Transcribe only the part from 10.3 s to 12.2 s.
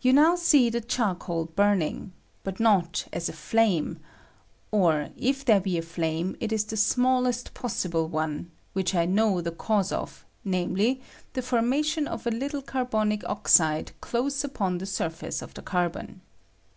namely, the formation